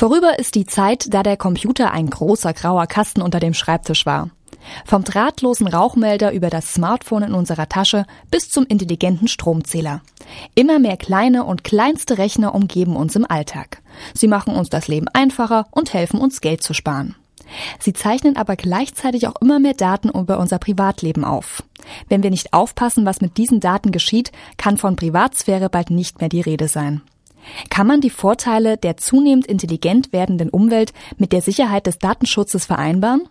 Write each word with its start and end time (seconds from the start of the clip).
Vorüber 0.00 0.38
ist 0.38 0.54
die 0.54 0.64
Zeit, 0.64 1.12
da 1.12 1.22
der 1.22 1.36
Computer 1.36 1.90
ein 1.90 2.08
großer 2.08 2.54
grauer 2.54 2.86
Kasten 2.86 3.20
unter 3.20 3.38
dem 3.38 3.52
Schreibtisch 3.52 4.06
war. 4.06 4.30
Vom 4.86 5.04
drahtlosen 5.04 5.66
Rauchmelder 5.66 6.32
über 6.32 6.48
das 6.48 6.72
Smartphone 6.72 7.24
in 7.24 7.34
unserer 7.34 7.68
Tasche 7.68 8.06
bis 8.30 8.48
zum 8.48 8.64
intelligenten 8.64 9.28
Stromzähler. 9.28 10.00
Immer 10.54 10.78
mehr 10.78 10.96
kleine 10.96 11.44
und 11.44 11.64
kleinste 11.64 12.16
Rechner 12.16 12.54
umgeben 12.54 12.96
uns 12.96 13.14
im 13.14 13.30
Alltag. 13.30 13.82
Sie 14.14 14.26
machen 14.26 14.56
uns 14.56 14.70
das 14.70 14.88
Leben 14.88 15.06
einfacher 15.08 15.66
und 15.70 15.92
helfen 15.92 16.18
uns 16.18 16.40
Geld 16.40 16.62
zu 16.62 16.72
sparen. 16.72 17.14
Sie 17.78 17.92
zeichnen 17.92 18.38
aber 18.38 18.56
gleichzeitig 18.56 19.28
auch 19.28 19.38
immer 19.42 19.58
mehr 19.58 19.74
Daten 19.74 20.08
über 20.08 20.38
unser 20.38 20.58
Privatleben 20.58 21.26
auf. 21.26 21.62
Wenn 22.08 22.22
wir 22.22 22.30
nicht 22.30 22.54
aufpassen, 22.54 23.04
was 23.04 23.20
mit 23.20 23.36
diesen 23.36 23.60
Daten 23.60 23.92
geschieht, 23.92 24.32
kann 24.56 24.78
von 24.78 24.96
Privatsphäre 24.96 25.68
bald 25.68 25.90
nicht 25.90 26.20
mehr 26.20 26.30
die 26.30 26.40
Rede 26.40 26.68
sein. 26.68 27.02
Kann 27.70 27.86
man 27.86 28.00
die 28.00 28.10
Vorteile 28.10 28.76
der 28.76 28.96
zunehmend 28.96 29.46
intelligent 29.46 30.12
werdenden 30.12 30.50
Umwelt 30.50 30.92
mit 31.18 31.32
der 31.32 31.42
Sicherheit 31.42 31.86
des 31.86 31.98
Datenschutzes 31.98 32.66
vereinbaren? 32.66 33.28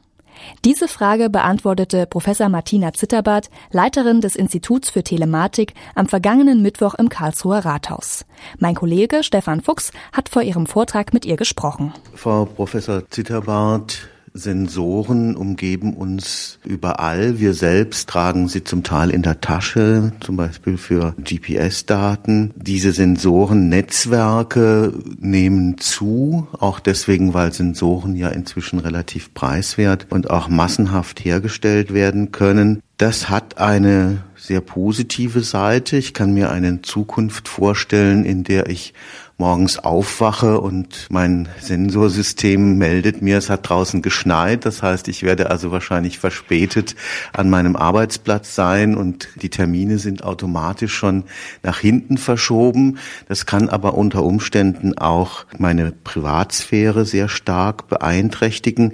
Diese 0.66 0.88
Frage 0.88 1.30
beantwortete 1.30 2.06
Professor 2.06 2.50
Martina 2.50 2.94
Zitterbart, 2.94 3.50
Leiterin 3.72 4.22
des 4.22 4.36
Instituts 4.36 4.90
für 4.90 5.04
Telematik, 5.04 5.74
am 5.96 6.08
vergangenen 6.08 6.62
Mittwoch 6.62 6.96
im 6.96 7.10
Karlsruher 7.10 7.66
Rathaus. 7.66 8.26
Mein 8.58 8.76
Kollege 8.76 9.24
Stefan 9.24 9.62
Fuchs 9.62 9.92
hat 10.14 10.30
vor 10.30 10.42
ihrem 10.42 10.66
Vortrag 10.66 11.14
mit 11.14 11.26
ihr 11.26 11.36
gesprochen. 11.36 11.94
Frau 12.14 12.46
Professor 12.46 13.10
Zitterbart, 13.10 14.08
Sensoren 14.34 15.36
umgeben 15.36 15.94
uns 15.94 16.60
überall. 16.66 17.40
Wir 17.40 17.54
selbst 17.54 18.10
tragen 18.10 18.48
sie 18.48 18.64
zum 18.64 18.84
Teil 18.84 19.10
in 19.10 19.22
der 19.22 19.42
Tasche, 19.42 20.12
zum 20.20 20.38
Beispiel 20.38 20.78
für 20.78 21.16
GPS-Daten. 21.24 22.52
Diese 22.56 22.92
Sensoren-Netzwerke 22.92 24.94
nehmen 25.20 25.78
zu, 25.78 26.48
auch 26.60 26.80
deswegen, 26.80 27.34
weil 27.34 27.54
Sensoren 27.54 28.16
ja 28.16 28.30
inzwischen 28.30 28.80
relativ 28.80 29.34
preiswert 29.34 30.08
und 30.10 30.30
auch 30.30 30.48
massenhaft 30.48 31.24
hergestellt 31.24 31.94
werden 31.94 32.32
können. 32.32 32.82
Das 32.98 33.30
hat 33.30 33.58
eine 33.58 34.24
sehr 34.36 34.62
positive 34.62 35.42
Seite. 35.42 35.98
Ich 35.98 36.14
kann 36.14 36.34
mir 36.34 36.52
eine 36.52 36.82
Zukunft 36.82 37.48
vorstellen, 37.48 38.26
in 38.26 38.44
der 38.44 38.70
ich 38.70 38.94
morgens 39.40 39.80
aufwache 39.80 40.60
und 40.60 41.08
mein 41.10 41.48
Sensorsystem 41.62 42.78
meldet 42.78 43.22
mir, 43.22 43.38
es 43.38 43.50
hat 43.50 43.70
draußen 43.70 44.02
geschneit. 44.02 44.66
Das 44.66 44.84
heißt, 44.84 45.08
ich 45.08 45.24
werde 45.24 45.50
also 45.50 45.72
wahrscheinlich 45.72 46.20
verspätet 46.20 46.96
an 47.32 47.50
meinem 47.50 47.78
Arbeitsplatz 47.78 48.54
sein 48.54 48.96
und 48.96 49.30
die 49.42 49.50
Termine 49.50 49.98
sind 49.98 50.24
automatisch 50.26 50.94
schon 50.94 51.24
nach 51.64 51.80
hinten 51.80 52.18
verschoben. 52.18 52.98
Das 53.30 53.46
kann 53.46 53.70
aber 53.70 53.94
unter 53.94 54.24
Umständen 54.24 54.98
auch 54.98 55.46
meine 55.58 55.94
Privatsphäre 56.04 57.06
sehr 57.06 57.30
stark 57.30 57.88
beeinträchtigen. 57.88 58.94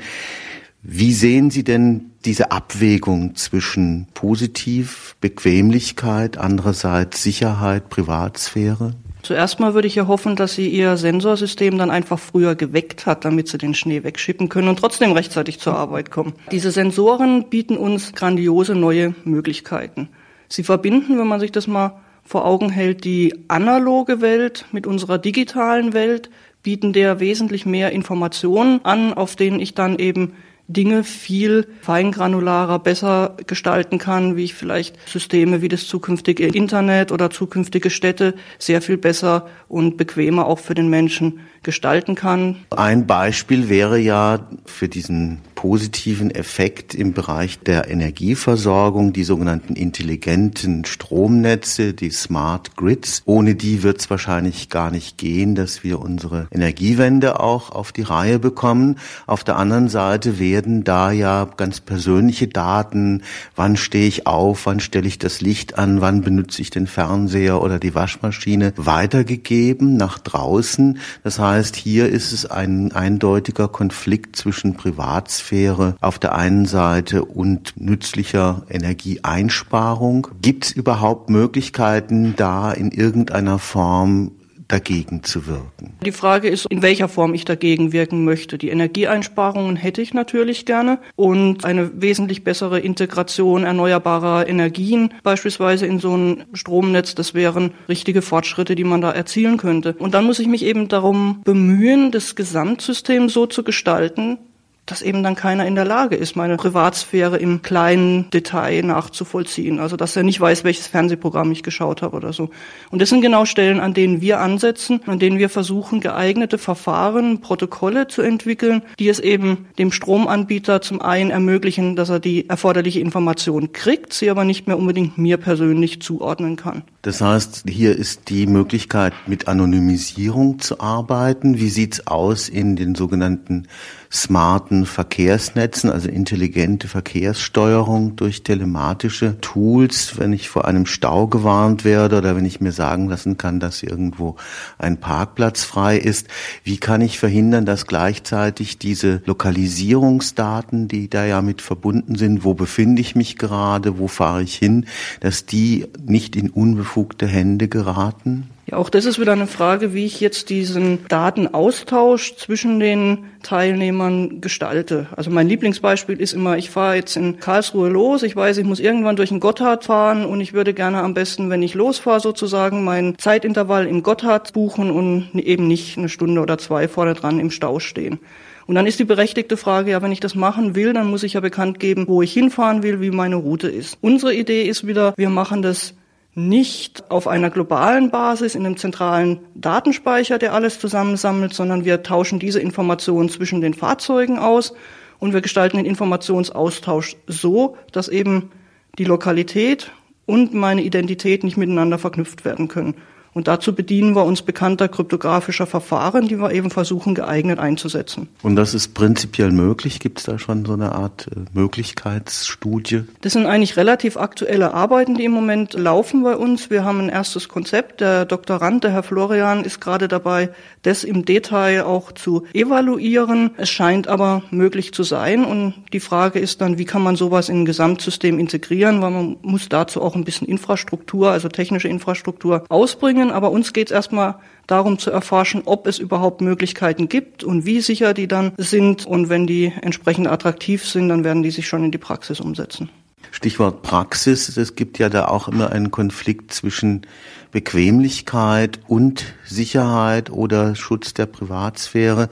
Wie 0.84 1.14
sehen 1.14 1.50
Sie 1.50 1.64
denn 1.64 2.12
diese 2.24 2.52
Abwägung 2.52 3.36
zwischen 3.36 4.06
positiv, 4.14 5.16
Bequemlichkeit, 5.20 6.38
andererseits 6.38 7.24
Sicherheit, 7.24 7.90
Privatsphäre? 7.90 8.94
Zuerst 9.26 9.60
mal 9.60 9.74
würde 9.74 9.88
ich 9.88 9.96
ja 9.96 10.06
hoffen, 10.06 10.36
dass 10.36 10.54
sie 10.54 10.70
ihr 10.70 10.98
Sensorsystem 10.98 11.80
dann 11.80 11.90
einfach 11.90 12.20
früher 12.20 12.54
geweckt 12.54 13.08
hat, 13.08 13.26
damit 13.26 13.48
sie 13.48 13.58
den 13.58 13.74
Schnee 13.74 14.04
wegschippen 14.04 14.50
können 14.50 14.68
und 14.68 14.78
trotzdem 14.78 15.14
rechtzeitig 15.14 15.60
zur 15.60 15.76
Arbeit 15.76 16.12
kommen. 16.12 16.34
Diese 16.52 16.70
Sensoren 16.70 17.50
bieten 17.50 17.76
uns 17.76 18.14
grandiose 18.14 18.76
neue 18.76 19.16
Möglichkeiten. 19.24 20.10
Sie 20.48 20.62
verbinden, 20.62 21.18
wenn 21.18 21.26
man 21.26 21.40
sich 21.40 21.52
das 21.52 21.66
mal 21.66 22.00
vor 22.24 22.46
Augen 22.46 22.70
hält, 22.70 23.04
die 23.04 23.34
analoge 23.48 24.22
Welt 24.22 24.66
mit 24.72 24.86
unserer 24.86 25.18
digitalen 25.18 25.94
Welt, 25.94 26.30
bieten 26.62 26.94
der 26.94 27.20
wesentlich 27.20 27.66
mehr 27.66 27.94
Informationen 27.94 28.80
an, 28.86 29.12
auf 29.12 29.36
denen 29.36 29.60
ich 29.60 29.74
dann 29.74 29.98
eben 29.98 30.34
Dinge 30.68 31.04
viel 31.04 31.68
feingranularer, 31.82 32.80
besser 32.80 33.38
gestalten 33.46 33.98
kann, 33.98 34.36
wie 34.36 34.44
ich 34.46 34.56
vielleicht 34.56 34.98
Systeme 35.08 35.62
wie 35.62 35.68
das 35.68 35.88
zukünftige 35.88 36.48
Internet 36.48 37.12
oder 37.12 37.30
zukünftige 37.30 37.90
Städte 37.90 38.34
sehr 38.58 38.82
viel 38.82 38.98
besser 38.98 39.48
und 39.68 39.98
bequemer 39.98 40.48
auch 40.48 40.60
für 40.60 40.74
den 40.74 40.90
Menschen 40.90 41.40
gestalten 41.64 42.16
kann. 42.16 42.58
Ein 42.72 43.06
Beispiel 43.08 43.70
wäre 43.70 44.00
ja 44.00 44.48
für 44.66 44.88
diesen 44.88 45.42
positiven 45.66 46.30
Effekt 46.30 46.94
im 46.94 47.14
Bereich 47.14 47.58
der 47.58 47.90
Energieversorgung, 47.90 49.14
die 49.14 49.24
sogenannten 49.24 49.76
intelligenten 49.76 50.86
Stromnetze, 50.86 51.96
die 51.96 52.12
Smart 52.12 52.76
Grids. 52.76 53.24
Ohne 53.26 53.56
die 53.56 53.82
wird 53.82 54.00
es 54.00 54.12
wahrscheinlich 54.12 54.70
gar 54.70 54.92
nicht 54.92 55.18
gehen, 55.18 55.56
dass 55.56 55.84
wir 55.84 56.02
unsere 56.02 56.48
Energiewende 56.52 57.40
auch 57.40 57.72
auf 57.72 57.92
die 57.92 58.04
Reihe 58.04 58.38
bekommen. 58.38 59.00
Auf 59.26 59.44
der 59.44 59.56
anderen 59.56 59.90
Seite 59.90 60.38
werden 60.38 60.84
da 60.84 61.12
ja 61.12 61.46
ganz 61.58 61.80
persönliche 61.80 62.48
Daten, 62.48 63.24
wann 63.56 63.76
stehe 63.76 64.08
ich 64.08 64.28
auf, 64.28 64.68
wann 64.68 64.80
stelle 64.80 65.08
ich 65.08 65.18
das 65.18 65.42
Licht 65.42 65.80
an, 65.80 66.00
wann 66.00 66.22
benutze 66.22 66.62
ich 66.62 66.70
den 66.70 66.86
Fernseher 66.86 67.60
oder 67.64 67.80
die 67.80 67.96
Waschmaschine, 67.96 68.72
weitergegeben 68.76 69.98
nach 69.98 70.20
draußen. 70.20 71.00
Das 71.24 71.40
heißt, 71.40 71.76
hier 71.76 72.08
ist 72.08 72.34
es 72.34 72.46
ein 72.46 72.92
eindeutiger 72.92 73.68
Konflikt 73.68 74.36
zwischen 74.36 74.76
Privatsphäre 74.76 75.55
Atmosphäre 75.56 75.96
auf 76.02 76.20
der 76.20 76.36
einen 76.36 76.66
Seite 76.66 77.24
und 77.24 77.74
nützlicher 77.78 78.64
Energieeinsparung. 78.70 80.28
Gibt 80.42 80.66
es 80.66 80.72
überhaupt 80.72 81.30
Möglichkeiten, 81.30 82.34
da 82.36 82.72
in 82.74 82.92
irgendeiner 82.92 83.58
Form 83.58 84.32
dagegen 84.68 85.24
zu 85.24 85.48
wirken? 85.48 85.94
Die 86.04 86.12
Frage 86.12 86.50
ist, 86.50 86.66
in 86.70 86.82
welcher 86.82 87.08
Form 87.08 87.34
ich 87.34 87.46
dagegen 87.46 87.94
wirken 87.94 88.26
möchte. 88.26 88.58
Die 88.58 88.70
Energieeinsparungen 88.70 89.78
hätte 89.78 90.02
ich 90.02 90.14
natürlich 90.14 90.66
gerne 90.66 91.00
und 91.16 91.64
eine 91.64 92.02
wesentlich 92.02 92.44
bessere 92.44 92.80
Integration 92.80 93.64
erneuerbarer 93.64 94.50
Energien, 94.50 95.14
beispielsweise 95.24 95.86
in 95.86 96.00
so 96.00 96.18
ein 96.18 96.44
Stromnetz, 96.54 97.16
das 97.16 97.34
wären 97.34 97.72
richtige 97.88 98.22
Fortschritte, 98.22 98.76
die 98.76 98.84
man 98.84 99.02
da 99.02 99.12
erzielen 99.12 99.58
könnte. 99.58 99.96
Und 100.00 100.16
dann 100.16 100.26
muss 100.26 100.40
ich 100.40 100.48
mich 100.48 100.66
eben 100.66 100.90
darum 100.90 101.42
bemühen, 101.46 102.12
das 102.12 102.36
Gesamtsystem 102.36 103.30
so 103.30 103.46
zu 103.46 103.64
gestalten, 103.64 104.40
dass 104.86 105.02
eben 105.02 105.24
dann 105.24 105.36
keiner 105.36 105.66
in 105.66 105.76
der 105.76 105.86
Lage 105.86 106.16
ist, 106.16 106.36
meine 106.36 106.58
Privatsphäre 106.58 107.38
im 107.38 107.62
kleinen 107.62 108.30
Detail 108.30 108.84
nachzuvollziehen. 108.84 109.80
Also 109.80 109.98
dass 109.98 110.16
er 110.16 110.24
nicht 110.24 110.40
weiß, 110.40 110.64
welches 110.64 110.88
Fernsehprogramm 110.88 111.52
ich 111.52 111.64
geschaut 111.64 112.02
habe 112.02 112.16
oder 112.16 112.34
so. 112.34 112.50
Und 112.92 113.02
das 113.02 113.10
sind 113.10 113.22
genau 113.22 113.46
Stellen, 113.46 113.80
an 113.80 113.94
denen 113.94 114.22
wir 114.22 114.40
ansetzen, 114.40 115.02
an 115.08 115.18
denen 115.18 115.40
wir 115.40 115.50
versuchen, 115.50 116.02
geeignete 116.02 116.58
Verfahren, 116.58 117.42
Protokolle 117.42 118.08
zu 118.08 118.22
entwickeln, 118.22 118.84
die 119.00 119.10
es 119.10 119.20
eben 119.20 119.68
dem 119.80 119.92
Stromanbieter 119.92 120.82
zum 120.82 121.02
einen 121.02 121.32
ermöglichen, 121.32 121.96
dass 121.96 122.10
er 122.10 122.20
die 122.20 122.48
erforderliche 122.48 123.00
Information 123.00 123.72
kriegt, 123.72 124.14
sie 124.14 124.30
aber 124.30 124.44
nicht 124.44 124.68
mehr 124.68 124.78
unbedingt 124.78 125.18
mir 125.18 125.38
persönlich 125.38 126.02
zuordnen 126.02 126.58
kann. 126.58 126.84
Das 127.02 127.22
heißt, 127.22 127.66
hier 127.68 127.96
ist 127.96 128.30
die 128.30 128.48
Möglichkeit, 128.48 129.14
mit 129.28 129.48
Anonymisierung 129.48 130.60
zu 130.60 130.80
arbeiten. 130.80 131.60
Wie 131.60 131.70
sieht's 131.70 132.08
aus 132.08 132.50
in 132.50 132.76
den 132.76 132.96
sogenannten 132.96 133.68
smarten 134.16 134.86
Verkehrsnetzen, 134.86 135.90
also 135.90 136.10
intelligente 136.10 136.88
Verkehrssteuerung 136.88 138.16
durch 138.16 138.44
telematische 138.44 139.40
Tools, 139.42 140.18
wenn 140.18 140.34
ich 140.34 140.50
vor 140.50 140.66
einem 140.66 140.86
Stau 140.86 141.28
gewarnt 141.28 141.84
werde 141.84 142.18
oder 142.18 142.36
wenn 142.36 142.46
ich 142.46 142.62
mir 142.62 142.72
sagen 142.72 143.10
lassen 143.10 143.38
kann, 143.38 143.60
dass 143.60 143.84
irgendwo 143.84 144.38
ein 144.78 144.98
Parkplatz 145.00 145.64
frei 145.64 145.98
ist. 145.98 146.28
Wie 146.64 146.78
kann 146.78 147.02
ich 147.02 147.20
verhindern, 147.20 147.66
dass 147.66 147.86
gleichzeitig 147.86 148.80
diese 148.80 149.22
Lokalisierungsdaten, 149.26 150.88
die 150.88 151.10
da 151.10 151.26
ja 151.26 151.42
mit 151.42 151.62
verbunden 151.62 152.16
sind, 152.16 152.44
wo 152.44 152.54
befinde 152.54 153.02
ich 153.02 153.16
mich 153.16 153.38
gerade, 153.38 154.00
wo 154.00 154.08
fahre 154.08 154.44
ich 154.44 154.56
hin, 154.56 154.86
dass 155.20 155.46
die 155.46 155.88
nicht 156.06 156.36
in 156.36 156.50
unbefugte 156.50 157.28
Hände 157.28 157.68
geraten? 157.68 158.50
Ja, 158.68 158.78
auch 158.78 158.90
das 158.90 159.06
ist 159.06 159.20
wieder 159.20 159.34
eine 159.34 159.46
Frage, 159.46 159.94
wie 159.94 160.06
ich 160.06 160.20
jetzt 160.20 160.50
diesen 160.50 161.06
Datenaustausch 161.08 162.36
zwischen 162.36 162.80
den 162.80 163.26
Teilnehmern 163.44 164.42
gestalte. 164.42 165.06
Also 165.16 165.30
mein 165.30 165.48
Lieblingsbeispiel 165.48 166.20
ist 166.20 166.34
immer, 166.34 166.58
ich 166.58 166.72
fahre 166.72 166.96
jetzt 166.96 167.16
in 167.16 167.40
Karlsruhe 167.40 167.90
los, 167.90 168.24
ich 168.24 168.36
weiß, 168.36 168.58
ich 168.58 168.66
muss 168.66 168.80
irgendwann 168.80 169.18
durch 169.18 169.30
den 169.30 169.40
Gotthard 169.40 169.84
fahren 169.84 170.26
und 170.26 170.42
ich 170.42 170.54
würde 170.54 170.74
gerne 170.74 171.04
am 171.04 171.14
besten, 171.14 171.52
wenn 171.52 171.62
ich 171.62 171.76
losfahre, 171.76 172.20
sozusagen 172.20 172.84
meinen 172.84 173.20
Zeitintervall 173.20 173.86
im 173.86 174.02
Gotthard 174.02 174.52
buchen 174.54 174.90
und 174.90 175.30
eben 175.36 175.68
nicht 175.68 176.00
eine 176.00 176.10
Stunde 176.10 176.42
oder 176.42 176.58
zwei 176.58 176.88
vorne 176.88 177.14
dran 177.14 177.40
im 177.40 177.52
Stau 177.52 177.78
stehen. 177.78 178.20
Und 178.66 178.74
dann 178.74 178.88
ist 178.88 178.98
die 178.98 179.06
berechtigte 179.06 179.58
Frage, 179.58 179.92
ja, 179.92 180.02
wenn 180.02 180.12
ich 180.12 180.22
das 180.22 180.34
machen 180.34 180.74
will, 180.74 180.92
dann 180.94 181.12
muss 181.12 181.22
ich 181.22 181.34
ja 181.34 181.40
bekannt 181.40 181.80
geben, 181.80 182.08
wo 182.08 182.24
ich 182.24 182.34
hinfahren 182.34 182.82
will, 182.82 183.00
wie 183.00 183.12
meine 183.12 183.36
Route 183.36 183.68
ist. 183.68 184.00
Unsere 184.02 184.34
Idee 184.34 184.64
ist 184.64 184.88
wieder, 184.88 185.14
wir 185.18 185.30
machen 185.30 185.62
das 185.62 185.94
nicht 186.36 187.10
auf 187.10 187.28
einer 187.28 187.50
globalen 187.50 188.12
Basis 188.12 188.56
in 188.56 188.66
einem 188.66 188.76
zentralen 188.76 189.40
Datenspeicher, 189.56 190.38
der 190.38 190.54
alles 190.54 190.80
zusammensammelt, 190.80 191.54
sondern 191.54 191.86
wir 191.86 192.04
tauschen 192.04 192.40
diese 192.40 192.60
Informationen 192.60 193.30
zwischen 193.30 193.62
den 193.62 193.74
Fahrzeugen 193.74 194.38
aus 194.38 194.74
und 195.20 195.34
wir 195.34 195.40
gestalten 195.40 195.78
den 195.78 195.86
Informationsaustausch 195.86 197.16
so, 197.28 197.78
dass 197.94 198.10
eben 198.10 198.52
die 198.98 199.06
Lokalität 199.06 199.92
und 200.26 200.54
meine 200.54 200.84
Identität 200.84 201.46
nicht 201.46 201.56
miteinander 201.56 201.98
verknüpft 201.98 202.44
werden 202.44 202.68
können. 202.68 202.96
Und 203.36 203.50
dazu 203.50 203.76
bedienen 203.76 204.16
wir 204.16 204.24
uns 204.24 204.42
bekannter 204.44 204.88
kryptografischer 204.88 205.68
Verfahren, 205.68 206.30
die 206.30 206.40
wir 206.40 206.52
eben 206.52 206.72
versuchen 206.72 207.16
geeignet 207.16 207.60
einzusetzen. 207.60 208.30
Und 208.44 208.56
das 208.56 208.74
ist 208.74 208.94
prinzipiell 208.94 209.52
möglich? 209.52 210.00
Gibt 210.00 210.20
es 210.20 210.24
da 210.24 210.40
schon 210.40 210.66
so 210.66 210.72
eine 210.72 210.94
Art 210.94 211.28
äh, 211.28 211.42
Möglichkeitsstudie? 211.54 213.04
Das 213.20 213.34
sind 213.34 213.46
eigentlich 213.46 213.76
relativ 213.76 214.16
aktuelle 214.16 214.74
Arbeiten, 214.74 215.16
die 215.16 215.26
im 215.26 215.34
Moment 215.34 215.74
laufen 215.74 216.24
bei 216.24 216.38
uns. 216.38 216.70
Wir 216.70 216.86
haben 216.86 217.02
ein 217.02 217.10
erstes 217.10 217.50
Konzept. 217.50 218.00
Der 218.00 218.24
Doktorand, 218.24 218.86
der 218.86 218.92
Herr 218.92 219.04
Florian, 219.04 219.66
ist 219.66 219.82
gerade 219.82 220.08
dabei, 220.08 220.50
das 220.84 221.04
im 221.04 221.26
Detail 221.26 221.84
auch 221.84 222.14
zu 222.14 222.46
evaluieren. 222.54 223.52
Es 223.58 223.70
scheint 223.70 224.08
aber 224.08 224.44
möglich 224.50 224.94
zu 224.94 225.04
sein. 225.04 225.44
Und 225.44 225.74
die 225.92 226.00
Frage 226.00 226.40
ist 226.40 226.62
dann, 226.62 226.78
wie 226.78 226.86
kann 226.86 227.04
man 227.04 227.18
sowas 227.18 227.50
in 227.50 227.64
ein 227.64 227.66
Gesamtsystem 227.66 228.40
integrieren, 228.40 229.02
weil 229.02 229.12
man 229.12 229.36
muss 229.42 229.68
dazu 229.68 230.02
auch 230.02 230.16
ein 230.16 230.24
bisschen 230.24 230.48
Infrastruktur, 230.48 231.32
also 231.32 231.50
technische 231.50 231.90
Infrastruktur 231.90 232.64
ausbringen. 232.70 233.25
Aber 233.32 233.52
uns 233.52 233.74
geht 233.74 233.90
es 233.90 233.96
erstmal 233.96 234.36
darum 234.68 234.98
zu 234.98 235.12
erforschen, 235.12 235.64
ob 235.66 235.88
es 235.88 236.00
überhaupt 236.00 236.42
Möglichkeiten 236.42 237.10
gibt 237.10 237.44
und 237.44 237.66
wie 237.66 237.82
sicher 237.82 238.14
die 238.14 238.28
dann 238.28 238.54
sind. 238.58 239.06
Und 239.06 239.30
wenn 239.30 239.48
die 239.48 239.74
entsprechend 239.82 240.28
attraktiv 240.28 240.86
sind, 240.86 241.10
dann 241.10 241.24
werden 241.24 241.44
die 241.44 241.52
sich 241.52 241.68
schon 241.68 241.84
in 241.84 241.92
die 241.92 241.98
Praxis 241.98 242.40
umsetzen. 242.40 242.90
Stichwort 243.32 243.82
Praxis. 243.82 244.56
Es 244.58 244.76
gibt 244.76 245.00
ja 245.00 245.10
da 245.10 245.28
auch 245.28 245.48
immer 245.48 245.72
einen 245.72 245.92
Konflikt 245.92 246.54
zwischen 246.54 247.06
Bequemlichkeit 247.52 248.80
und 248.88 249.34
Sicherheit 249.46 250.30
oder 250.30 250.76
Schutz 250.76 251.14
der 251.14 251.26
Privatsphäre. 251.26 252.30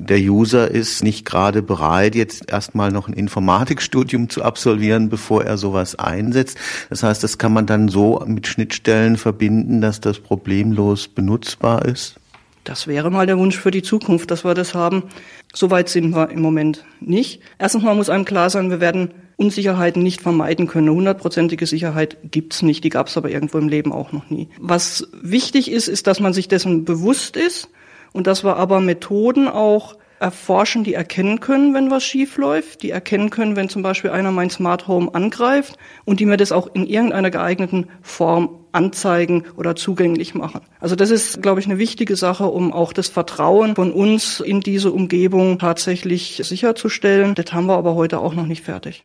Der 0.00 0.18
User 0.18 0.68
ist 0.68 1.04
nicht 1.04 1.24
gerade 1.24 1.62
bereit, 1.62 2.16
jetzt 2.16 2.50
erstmal 2.50 2.90
noch 2.90 3.06
ein 3.06 3.12
Informatikstudium 3.14 4.28
zu 4.28 4.42
absolvieren, 4.42 5.10
bevor 5.10 5.44
er 5.44 5.58
sowas 5.58 5.94
einsetzt. 5.96 6.58
Das 6.90 7.04
heißt, 7.04 7.22
das 7.22 7.38
kann 7.38 7.52
man 7.52 7.66
dann 7.66 7.88
so 7.88 8.24
mit 8.26 8.48
Schnittstellen 8.48 9.16
verbinden, 9.16 9.80
dass 9.80 10.00
das 10.00 10.18
problemlos 10.18 11.06
benutzbar 11.06 11.84
ist. 11.84 12.16
Das 12.64 12.86
wäre 12.86 13.10
mal 13.10 13.26
der 13.26 13.38
Wunsch 13.38 13.58
für 13.58 13.70
die 13.70 13.82
Zukunft, 13.82 14.30
dass 14.30 14.44
wir 14.44 14.54
das 14.54 14.74
haben. 14.74 15.04
Soweit 15.52 15.88
sind 15.88 16.16
wir 16.16 16.30
im 16.30 16.40
Moment 16.40 16.84
nicht. 16.98 17.40
Erstens 17.58 17.84
mal 17.84 17.94
muss 17.94 18.10
einem 18.10 18.24
klar 18.24 18.50
sein, 18.50 18.70
wir 18.70 18.80
werden 18.80 19.12
Unsicherheiten 19.36 20.02
nicht 20.02 20.20
vermeiden 20.20 20.66
können. 20.66 20.88
Eine 20.88 20.96
hundertprozentige 20.96 21.66
Sicherheit 21.66 22.16
gibt's 22.30 22.62
nicht, 22.62 22.84
die 22.84 22.90
gab's 22.90 23.16
aber 23.16 23.30
irgendwo 23.30 23.58
im 23.58 23.68
Leben 23.68 23.92
auch 23.92 24.12
noch 24.12 24.30
nie. 24.30 24.48
Was 24.58 25.08
wichtig 25.12 25.70
ist, 25.70 25.88
ist, 25.88 26.06
dass 26.06 26.20
man 26.20 26.32
sich 26.32 26.48
dessen 26.48 26.84
bewusst 26.84 27.36
ist 27.36 27.68
und 28.12 28.26
dass 28.26 28.44
wir 28.44 28.56
aber 28.56 28.80
Methoden 28.80 29.48
auch 29.48 29.96
erforschen, 30.20 30.84
die 30.84 30.94
erkennen 30.94 31.40
können, 31.40 31.74
wenn 31.74 31.90
was 31.90 32.04
schief 32.04 32.36
läuft, 32.38 32.82
die 32.82 32.90
erkennen 32.90 33.30
können, 33.30 33.56
wenn 33.56 33.68
zum 33.68 33.82
Beispiel 33.82 34.10
einer 34.10 34.30
mein 34.30 34.48
Smart 34.48 34.88
Home 34.88 35.14
angreift 35.14 35.76
und 36.04 36.20
die 36.20 36.26
mir 36.26 36.36
das 36.36 36.52
auch 36.52 36.74
in 36.74 36.86
irgendeiner 36.86 37.30
geeigneten 37.30 37.88
Form 38.00 38.48
anzeigen 38.72 39.44
oder 39.56 39.76
zugänglich 39.76 40.34
machen. 40.34 40.62
Also 40.80 40.96
das 40.96 41.10
ist, 41.10 41.42
glaube 41.42 41.60
ich, 41.60 41.66
eine 41.66 41.78
wichtige 41.78 42.16
Sache, 42.16 42.46
um 42.46 42.72
auch 42.72 42.92
das 42.92 43.08
Vertrauen 43.08 43.74
von 43.76 43.92
uns 43.92 44.40
in 44.40 44.60
diese 44.60 44.92
Umgebung 44.92 45.58
tatsächlich 45.58 46.40
sicherzustellen. 46.42 47.34
Das 47.34 47.52
haben 47.52 47.66
wir 47.66 47.76
aber 47.76 47.94
heute 47.94 48.18
auch 48.18 48.34
noch 48.34 48.46
nicht 48.46 48.64
fertig. 48.64 49.04